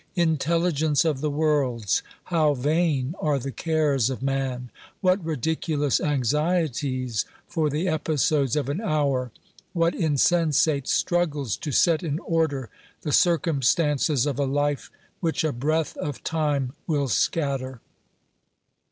Intelligence 0.15 1.05
of 1.05 1.21
the 1.21 1.29
worlds! 1.29 2.01
How 2.23 2.55
vain 2.55 3.13
are 3.21 3.37
the 3.37 3.51
cares 3.51 4.09
of 4.09 4.23
man! 4.23 4.71
What 4.99 5.23
ridiculous 5.23 5.99
anxieties 6.01 7.25
for 7.47 7.69
the 7.69 7.87
episodes 7.87 8.55
of 8.55 8.67
an 8.67 8.81
hour! 8.81 9.29
What 9.73 9.93
insensate 9.93 10.87
struggles 10.87 11.55
to 11.57 11.71
set 11.71 12.01
in 12.01 12.17
order 12.17 12.71
the 13.03 13.11
circum 13.11 13.61
stances 13.61 14.25
of 14.25 14.39
a 14.39 14.45
life 14.45 14.89
which 15.19 15.43
a 15.43 15.53
breath 15.53 15.95
of 15.97 16.23
time 16.23 16.73
will 16.87 17.07
scatter 17.07 17.79